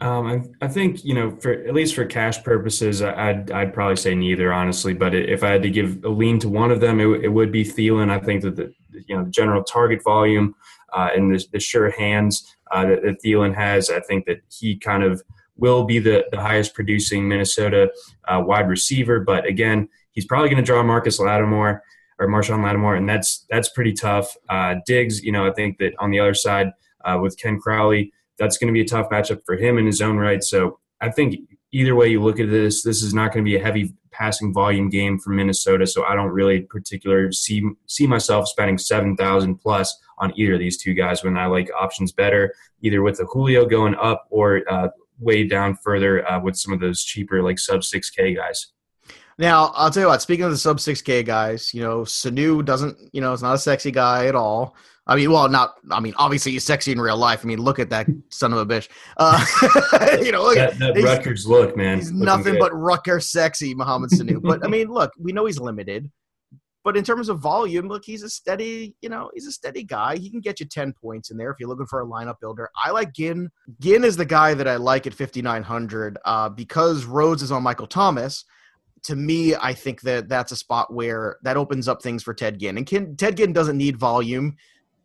[0.00, 4.14] Um, I, think you know, for at least for cash purposes, I'd I'd probably say
[4.14, 4.94] neither, honestly.
[4.94, 7.50] But if I had to give a lean to one of them, it, it would
[7.50, 8.08] be Thielen.
[8.08, 8.72] I think that the
[9.06, 10.54] you know the general target volume
[10.92, 14.76] uh, and the, the sure hands uh, that, that Thielen has, I think that he
[14.76, 15.22] kind of
[15.56, 17.90] will be the, the highest producing Minnesota
[18.28, 19.20] uh, wide receiver.
[19.20, 21.82] But again, he's probably going to draw Marcus Lattimore
[22.20, 24.36] or Marshon Lattimore, and that's that's pretty tough.
[24.48, 26.72] Uh, Diggs, you know, I think that on the other side
[27.04, 30.00] uh, with Ken Crawley that's going to be a tough matchup for him in his
[30.00, 30.42] own right.
[30.42, 31.36] So I think
[31.72, 34.52] either way you look at this, this is not going to be a heavy passing
[34.52, 35.86] volume game for Minnesota.
[35.86, 40.60] So I don't really particularly see see myself spending seven thousand plus on either of
[40.60, 44.62] these two guys when I like options better, either with the Julio going up or
[44.68, 44.88] uh,
[45.20, 48.72] way down further uh, with some of those cheaper like sub six K guys.
[49.38, 50.20] Now I'll tell you what.
[50.22, 53.54] Speaking of the sub six K guys, you know Sanu doesn't, you know, it's not
[53.54, 54.76] a sexy guy at all.
[55.08, 55.76] I mean, well, not.
[55.90, 57.40] I mean, obviously he's sexy in real life.
[57.42, 58.88] I mean, look at that son of a bitch.
[59.16, 59.42] Uh,
[60.22, 61.98] you know, look, that, that Rutgers look, man.
[61.98, 62.60] He's nothing good.
[62.60, 64.42] but Rucker sexy, Mohamed Sanu.
[64.42, 66.10] but I mean, look, we know he's limited.
[66.84, 70.16] But in terms of volume, look, he's a steady, you know, he's a steady guy.
[70.16, 72.70] He can get you 10 points in there if you're looking for a lineup builder.
[72.82, 73.50] I like Ginn.
[73.80, 77.88] Ginn is the guy that I like at 5,900 uh, because Rhodes is on Michael
[77.88, 78.44] Thomas.
[79.08, 82.58] To me, I think that that's a spot where that opens up things for Ted
[82.58, 82.76] Ginn.
[82.76, 84.54] And Ted Ginn doesn't need volume.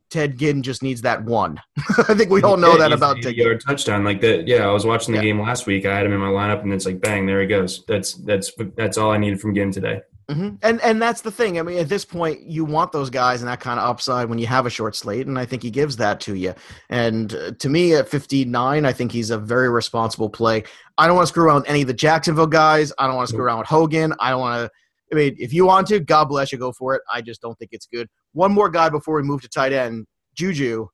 [0.10, 1.58] Ted Ginn just needs that one.
[2.10, 3.58] I think we all know that about Ted Ginn.
[3.60, 4.46] touchdown like that.
[4.46, 5.28] Yeah, I was watching the yeah.
[5.28, 5.86] game last week.
[5.86, 7.86] I had him in my lineup, and it's like bang, there he goes.
[7.88, 10.02] That's that's that's all I needed from Ginn today.
[10.30, 10.56] Mm-hmm.
[10.62, 11.60] And and that's the thing.
[11.60, 14.40] I mean, at this point, you want those guys and that kind of upside when
[14.40, 16.54] you have a short slate, and I think he gives that to you.
[16.90, 20.64] And uh, to me, at fifty nine, I think he's a very responsible play.
[20.98, 22.94] I don't want to screw around with any of the Jacksonville guys.
[22.98, 24.14] I don't want to screw around with Hogan.
[24.20, 24.72] I don't want to.
[25.12, 27.02] I mean, if you want to, God bless you, go for it.
[27.12, 28.08] I just don't think it's good.
[28.32, 30.88] One more guy before we move to tight end, Juju.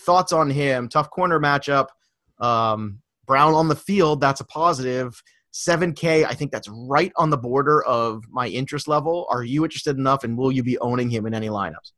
[0.00, 0.88] Thoughts on him?
[0.88, 1.86] Tough corner matchup.
[2.38, 5.20] Um, Brown on the field, that's a positive.
[5.54, 9.26] 7K, I think that's right on the border of my interest level.
[9.30, 11.92] Are you interested enough, and will you be owning him in any lineups?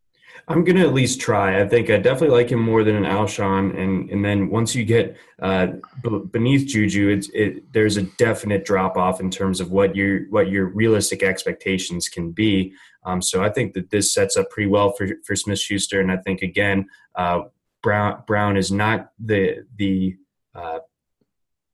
[0.49, 1.63] I'm going to at least try.
[1.63, 4.85] I think I definitely like him more than an Alshon, and and then once you
[4.85, 5.69] get uh,
[6.03, 10.27] b- beneath Juju, it's it, there's a definite drop off in terms of what your
[10.29, 12.75] what your realistic expectations can be.
[13.05, 16.13] Um, so I think that this sets up pretty well for for Smith Schuster, and
[16.13, 17.45] I think again, uh,
[17.83, 20.17] Brown Brown is not the the
[20.55, 20.81] uh,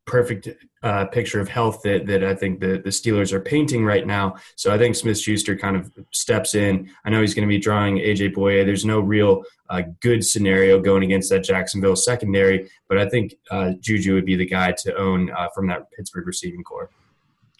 [0.05, 0.49] perfect
[0.83, 4.37] uh, picture of health that, that I think the, the Steelers are painting right now.
[4.57, 6.91] So I think Smith Schuster kind of steps in.
[7.05, 8.65] I know he's going to be drawing AJ Bouye.
[8.65, 13.73] There's no real uh, good scenario going against that Jacksonville secondary, but I think uh,
[13.81, 16.91] Juju would be the guy to own uh, from that Pittsburgh receiving corps.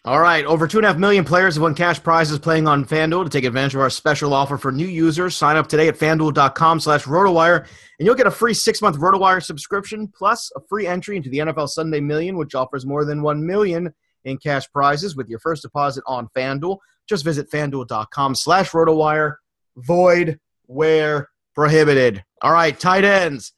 [0.05, 2.83] All right, over two and a half million players have won cash prizes playing on
[2.83, 3.23] FanDuel.
[3.23, 6.81] To take advantage of our special offer for new users, sign up today at FanDuel.com
[6.81, 11.29] slash RotoWire, and you'll get a free six-month RotoWire subscription, plus a free entry into
[11.29, 13.93] the NFL Sunday Million, which offers more than one million
[14.25, 16.79] in cash prizes with your first deposit on FanDuel.
[17.07, 19.35] Just visit FanDuel.com slash RotoWire.
[19.77, 22.25] Void where prohibited.
[22.41, 23.53] All right, tight ends.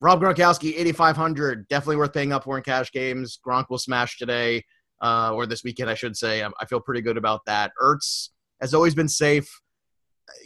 [0.00, 1.68] Rob Gronkowski, 8,500.
[1.68, 3.38] Definitely worth paying up for in cash games.
[3.46, 4.64] Gronk will smash today
[5.02, 6.42] uh, or this weekend, I should say.
[6.42, 7.72] I feel pretty good about that.
[7.82, 9.60] Ertz has always been safe.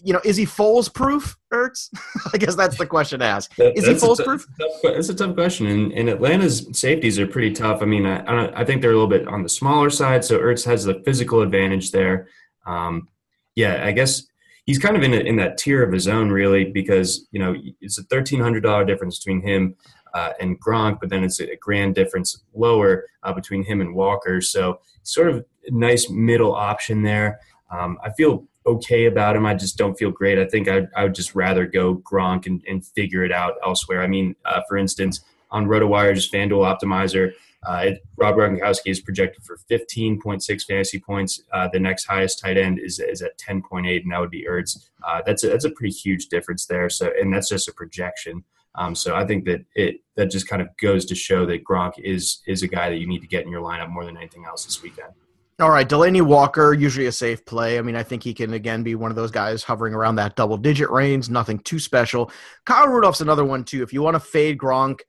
[0.02, 1.90] You know, is he Foles proof, Ertz?
[2.34, 3.52] I guess that's the question to ask.
[3.58, 4.46] Is he Foles proof?
[4.58, 5.66] It's a tough question.
[5.66, 7.82] And, and, Atlanta's safeties are pretty tough.
[7.82, 10.64] I mean, I, I, think they're a little bit on the smaller side, so Ertz
[10.64, 12.28] has the physical advantage there.
[12.66, 13.08] Um,
[13.54, 14.26] yeah, I guess
[14.64, 17.54] he's kind of in a, in that tier of his own, really, because you know
[17.80, 19.76] it's a thirteen hundred dollar difference between him
[20.16, 24.40] uh, and Gronk, but then it's a grand difference lower uh, between him and Walker.
[24.40, 27.40] So sort of nice middle option there.
[27.70, 29.44] Um, I feel okay about him.
[29.44, 30.38] I just don't feel great.
[30.38, 34.02] I think I, I would just rather go Gronk and, and figure it out elsewhere.
[34.02, 37.33] I mean, uh, for instance, on RotoWire's FanDuel Optimizer,
[37.66, 41.42] uh, Rob Gronkowski is projected for 15.6 fantasy points.
[41.52, 44.88] Uh, the next highest tight end is, is at 10.8, and that would be Ertz.
[45.07, 46.88] Uh, that's a, that's a pretty huge difference there.
[46.88, 48.44] So, and that's just a projection.
[48.76, 51.98] Um, so I think that it that just kind of goes to show that Gronk
[51.98, 54.44] is is a guy that you need to get in your lineup more than anything
[54.44, 55.12] else this weekend.
[55.58, 57.78] All right, Delanie Walker, usually a safe play.
[57.78, 60.36] I mean, I think he can again be one of those guys hovering around that
[60.36, 62.30] double digit range, nothing too special.
[62.66, 63.82] Kyle Rudolph's another one too.
[63.82, 65.00] If you want to fade Gronk,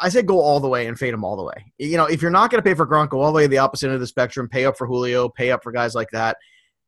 [0.00, 1.72] I say go all the way and fade him all the way.
[1.78, 3.48] You know, if you're not going to pay for Gronk, go all the way to
[3.48, 4.48] the opposite end of the spectrum.
[4.48, 6.36] Pay up for Julio, pay up for guys like that,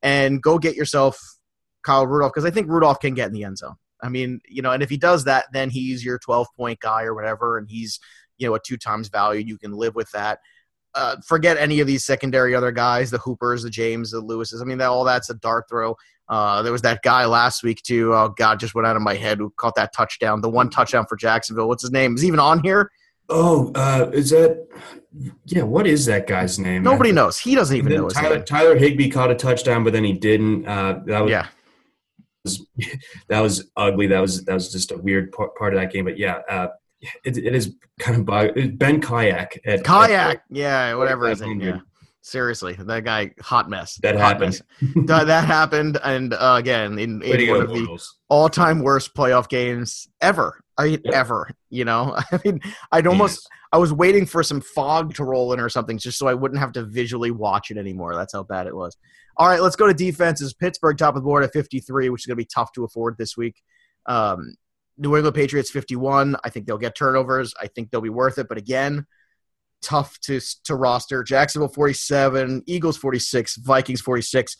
[0.02, 1.18] and go get yourself
[1.82, 3.74] Kyle Rudolph because I think Rudolph can get in the end zone.
[4.02, 7.04] I mean, you know, and if he does that, then he's your 12 point guy
[7.04, 8.00] or whatever, and he's
[8.38, 9.44] you know a two times value.
[9.44, 10.40] You can live with that.
[10.94, 14.60] Uh, forget any of these secondary other guys, the Hoopers, the James, the Lewises.
[14.60, 15.94] I mean, that, all that's a dart throw.
[16.28, 18.14] Uh, there was that guy last week too.
[18.14, 21.06] Oh God, just went out of my head who caught that touchdown, the one touchdown
[21.06, 21.68] for Jacksonville.
[21.68, 22.14] What's his name?
[22.14, 22.90] Is he even on here?
[23.28, 24.66] Oh, uh, is that?
[25.44, 26.82] Yeah, what is that guy's name?
[26.82, 27.38] Nobody knows.
[27.38, 28.40] He doesn't even know his Tyler.
[28.40, 30.66] Tyler Higbee caught a touchdown, but then he didn't.
[30.66, 31.46] Uh, that was Yeah,
[32.44, 32.66] was
[33.28, 34.06] that was ugly.
[34.06, 36.04] That was that was just a weird part, part of that game.
[36.04, 36.68] But yeah, uh,
[37.24, 38.50] it, it is kind of bug.
[38.78, 40.42] Ben Kayak at kayak.
[40.50, 41.60] Yeah, whatever his That name.
[41.60, 41.80] Yeah.
[42.22, 43.98] Seriously, that guy, hot mess.
[44.02, 44.60] That Hot happened.
[44.82, 45.24] mess.
[45.26, 47.98] that, happened, and uh, again, in, in one of the
[48.28, 50.60] all-time worst playoff games ever.
[50.76, 51.48] I mean, ever.
[51.70, 52.60] You know, I mean,
[52.92, 53.48] I'd almost.
[53.72, 56.60] I was waiting for some fog to roll in or something, just so I wouldn't
[56.60, 58.14] have to visually watch it anymore.
[58.14, 58.98] That's how bad it was.
[59.36, 60.54] All right, let's go to defenses.
[60.54, 63.16] Pittsburgh top of the board at 53, which is going to be tough to afford
[63.18, 63.56] this week.
[64.06, 64.54] Um,
[64.98, 66.36] New England Patriots 51.
[66.44, 67.54] I think they'll get turnovers.
[67.60, 69.06] I think they'll be worth it, but again,
[69.82, 71.22] tough to to roster.
[71.22, 74.56] Jacksonville 47, Eagles 46, Vikings 46.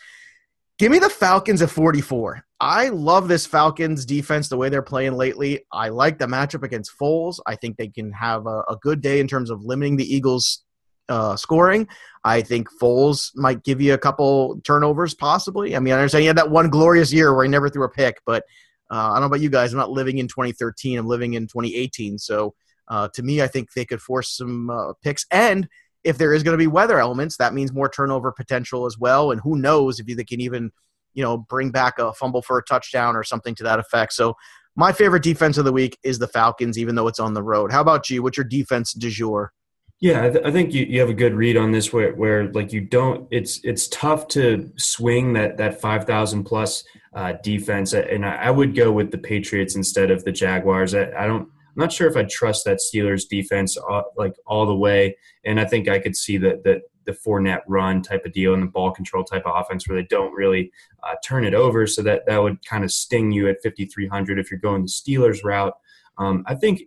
[0.79, 2.43] Give me the Falcons at 44.
[2.59, 5.67] I love this Falcons defense the way they're playing lately.
[5.71, 7.39] I like the matchup against Foles.
[7.47, 10.65] I think they can have a, a good day in terms of limiting the Eagles'
[11.11, 11.87] uh, scoring.
[12.25, 15.77] I think Foles might give you a couple turnovers, possibly.
[15.77, 17.89] I mean, I understand he had that one glorious year where he never threw a
[17.89, 18.45] pick, but
[18.91, 19.73] uh, I don't know about you guys.
[19.73, 20.99] I'm not living in 2013.
[20.99, 22.19] I'm living in 2018.
[22.19, 22.55] So
[22.89, 25.27] uh, to me, I think they could force some uh, picks.
[25.31, 25.69] And
[26.03, 29.31] if there is going to be weather elements, that means more turnover potential as well.
[29.31, 30.73] And who knows if they can even,
[31.15, 34.13] you know, bring back a fumble for a touchdown or something to that effect.
[34.13, 34.35] So
[34.77, 37.71] my favorite defense of the week is the Falcons, even though it's on the road.
[37.71, 38.23] How about you?
[38.23, 39.53] What's your defense du jour?
[40.01, 42.51] Yeah, I, th- I think you, you have a good read on this where, where
[42.53, 46.85] like you don't it's it's tough to swing that that five thousand plus
[47.15, 50.95] uh, defense and I, I would go with the Patriots instead of the Jaguars.
[50.95, 54.67] I, I don't I'm not sure if I trust that Steelers defense uh, like all
[54.67, 58.33] the way, and I think I could see that that the net run type of
[58.33, 60.71] deal and the ball control type of offense where they don't really
[61.03, 64.51] uh, turn it over, so that that would kind of sting you at 5300 if
[64.51, 65.75] you're going the Steelers route.
[66.19, 66.83] Um, I think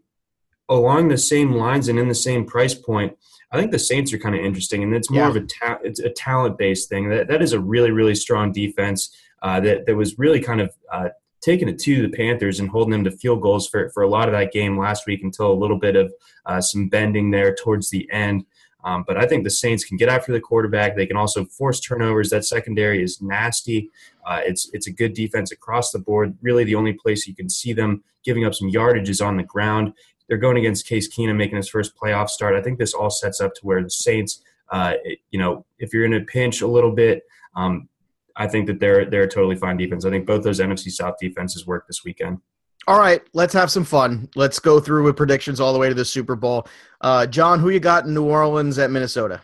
[0.70, 3.18] along the same lines and in the same price point,
[3.52, 5.30] I think the Saints are kind of interesting, and it's more Yeah.
[5.30, 7.10] of a ta- it's a talent based thing.
[7.10, 10.74] That that is a really really strong defense uh, that that was really kind of
[10.92, 11.10] uh,
[11.42, 14.28] taking it to the Panthers and holding them to field goals for for a lot
[14.28, 16.12] of that game last week until a little bit of
[16.48, 18.46] uh, some bending there towards the end.
[18.86, 20.96] Um, but I think the Saints can get after the quarterback.
[20.98, 22.30] They can also force turnovers.
[22.32, 23.92] That secondary is nasty.
[24.28, 26.36] Uh, it's it's a good defense across the board.
[26.42, 29.44] Really, the only place you can see them giving up some yardage is on the
[29.44, 29.94] ground.
[30.28, 32.56] They're going against Case Keenum, making his first playoff start.
[32.56, 34.94] I think this all sets up to where the Saints, uh,
[35.32, 37.24] you know, if you're in a pinch a little bit,
[37.56, 37.90] um,
[38.36, 40.06] I think that they're they're a totally fine defense.
[40.06, 42.40] I think both those NFC South defenses work this weekend.
[42.88, 44.28] All right, let's have some fun.
[44.36, 46.68] Let's go through with predictions all the way to the Super Bowl.
[47.00, 49.42] Uh, John, who you got in New Orleans at Minnesota?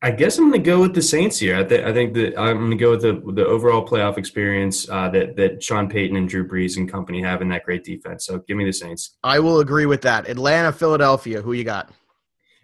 [0.00, 1.56] I guess I'm going to go with the Saints here.
[1.56, 4.88] I, th- I think that I'm going to go with the the overall playoff experience
[4.88, 8.26] uh, that that Sean Payton and Drew Brees and company have in that great defense.
[8.26, 9.16] So give me the Saints.
[9.24, 10.28] I will agree with that.
[10.28, 11.90] Atlanta, Philadelphia, who you got?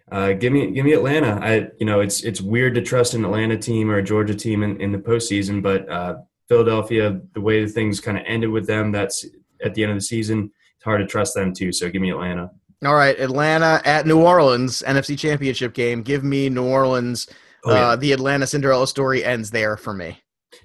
[0.09, 1.39] Uh, give me give me Atlanta.
[1.41, 4.63] I you know it's it's weird to trust an Atlanta team or a Georgia team
[4.63, 6.15] in, in the postseason, but uh,
[6.47, 9.25] Philadelphia, the way the things kind of ended with them, that's
[9.63, 10.51] at the end of the season.
[10.75, 11.73] It's hard to trust them too.
[11.73, 12.51] So give me Atlanta.
[12.85, 16.03] All right, Atlanta at New Orleans, NFC Championship game.
[16.03, 17.27] Give me New Orleans.
[17.65, 17.87] Oh, yeah.
[17.87, 20.21] uh, the Atlanta Cinderella story ends there for me.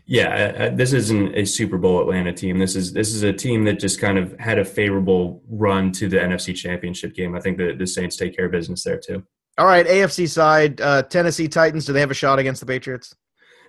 [0.07, 2.59] Yeah, uh, uh, this isn't a Super Bowl Atlanta team.
[2.59, 6.09] This is this is a team that just kind of had a favorable run to
[6.09, 7.35] the NFC Championship game.
[7.35, 9.25] I think the the Saints take care of business there too.
[9.59, 11.87] All right, AFC side, uh, Tennessee Titans.
[11.87, 13.15] Do they have a shot against the Patriots?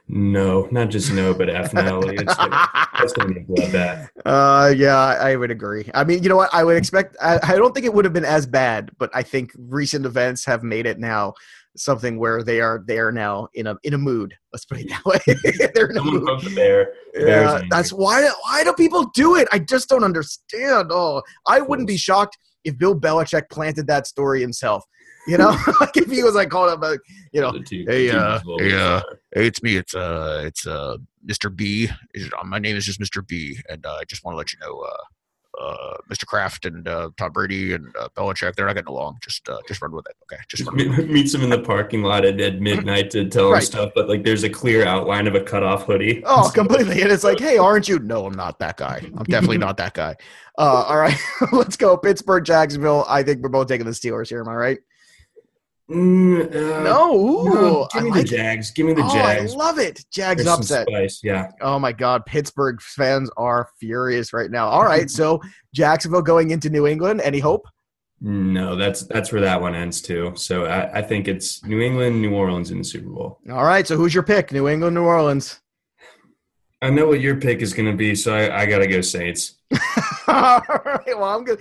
[0.07, 1.99] No, not just no, but F no.
[1.99, 2.67] Like, it's gonna,
[2.99, 4.09] it's gonna be a bloodbath.
[4.25, 5.89] Uh, yeah, I would agree.
[5.93, 6.49] I mean, you know what?
[6.53, 7.15] I would expect.
[7.21, 10.45] I, I don't think it would have been as bad, but I think recent events
[10.45, 11.33] have made it now
[11.75, 14.35] something where they are they are now in a in a mood.
[14.51, 15.19] Let's put it that way.
[15.73, 16.41] They're in a Someone mood.
[16.41, 16.93] the bear.
[17.15, 18.29] Yeah, that's why.
[18.43, 19.47] Why do people do it?
[19.51, 20.89] I just don't understand.
[20.91, 24.83] Oh, I wouldn't be shocked if Bill Belichick planted that story himself.
[25.27, 25.49] You know,
[25.79, 26.99] like if he was like calling up, like,
[27.31, 29.01] you know, Hey, uh, is a little hey, uh.
[29.33, 29.77] Hey, it's me.
[29.77, 31.53] It's uh, it's uh, Mr.
[31.55, 31.89] B.
[32.13, 33.25] Is- uh, My name is just Mr.
[33.25, 36.25] B, and uh, I just want to let you know, uh, uh, Mr.
[36.25, 39.19] Kraft and uh, Tom Brady and uh, Belichick, they're not getting along.
[39.23, 40.15] Just uh, just run with it.
[40.23, 41.09] Okay, just run with it.
[41.11, 44.23] meets him in the parking lot at, at midnight to tell him stuff, but like
[44.23, 46.21] there's a clear outline of a cutoff hoodie.
[46.25, 47.01] Oh, completely.
[47.01, 47.99] And it's like, hey, aren't you?
[47.99, 49.01] No, I'm not that guy.
[49.15, 50.15] I'm definitely not that guy.
[50.57, 51.17] Uh, all right,
[51.51, 51.95] let's go.
[51.97, 53.05] Pittsburgh, Jacksonville.
[53.07, 54.41] I think we're both taking the Steelers here.
[54.41, 54.79] Am I right?
[55.91, 57.13] Mm, uh, No.
[57.13, 58.71] Ooh, no, give I me like the Jags.
[58.71, 59.53] Give me the Oh, Jags.
[59.53, 60.03] I love it.
[60.11, 60.87] Jags There's upset.
[60.87, 61.51] spice, Yeah.
[61.61, 64.67] Oh my God, Pittsburgh fans are furious right now.
[64.69, 65.41] All right, so
[65.73, 67.21] Jacksonville going into New England.
[67.21, 67.67] Any hope?
[68.21, 70.31] No, that's that's where that one ends too.
[70.35, 73.39] So I, I think it's New England, New Orleans in the Super Bowl.
[73.51, 74.53] All right, so who's your pick?
[74.53, 75.59] New England, New Orleans.
[76.81, 78.99] I know what your pick is going to be, so I, I got to go
[79.01, 79.55] Saints.
[80.27, 81.59] All right, well, I'm gonna.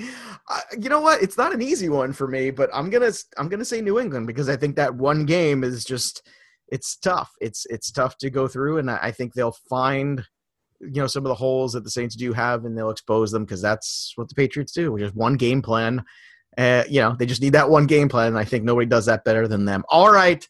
[0.79, 1.23] You know what?
[1.23, 4.27] It's not an easy one for me, but I'm gonna I'm gonna say New England
[4.27, 6.29] because I think that one game is just
[6.69, 7.33] it's tough.
[7.41, 10.25] It's it's tough to go through, and I I think they'll find
[10.81, 13.45] you know some of the holes that the Saints do have, and they'll expose them
[13.45, 14.93] because that's what the Patriots do.
[14.93, 16.03] Which is one game plan.
[16.59, 19.07] Uh, you know, they just need that one game plan, and I think nobody does
[19.07, 19.85] that better than them.
[19.89, 20.47] All right.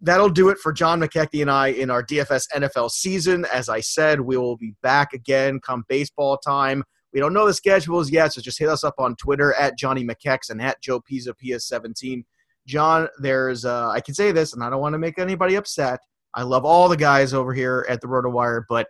[0.00, 3.44] That'll do it for John McKechnie and I in our DFS NFL season.
[3.52, 6.84] As I said, we will be back again come baseball time.
[7.18, 10.04] We don't know the schedules yet, so just hit us up on Twitter at Johnny
[10.04, 12.22] McKex and at Joe Pisa PS17.
[12.64, 15.98] John, there's uh, I can say this, and I don't want to make anybody upset.
[16.34, 18.86] I love all the guys over here at the RotoWire, but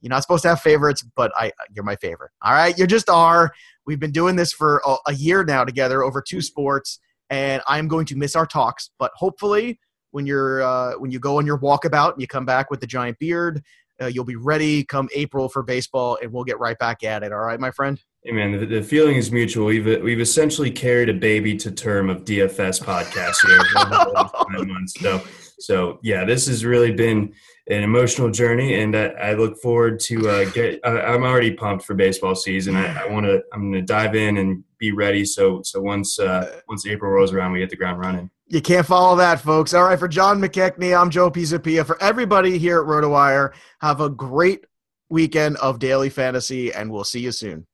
[0.00, 1.04] you're not supposed to have favorites.
[1.16, 2.30] But I, you're my favorite.
[2.42, 3.52] All right, you just are.
[3.86, 7.88] We've been doing this for a, a year now together over two sports, and I'm
[7.88, 8.90] going to miss our talks.
[9.00, 9.80] But hopefully,
[10.12, 12.86] when you're uh, when you go on your walkabout and you come back with the
[12.86, 13.64] giant beard,
[14.00, 17.32] uh, you'll be ready come April for baseball, and we'll get right back at it.
[17.32, 18.00] All right, my friend.
[18.22, 19.66] Hey man, the, the feeling is mutual.
[19.66, 24.98] We've we've essentially carried a baby to term of DFS podcast here months.
[24.98, 25.22] So
[25.58, 27.34] so yeah, this has really been
[27.68, 30.80] an emotional journey, and I, I look forward to uh, get.
[30.84, 32.76] I, I'm already pumped for baseball season.
[32.76, 33.42] I, I want to.
[33.52, 35.24] I'm going to dive in and be ready.
[35.24, 38.30] So so once uh, once April rolls around, we hit the ground running.
[38.46, 39.72] You can't follow that, folks.
[39.72, 41.86] All right, for John McKechnie, I'm Joe Pisapia.
[41.86, 44.66] For everybody here at RotoWire, have a great
[45.08, 47.66] weekend of daily fantasy, and we'll see you soon.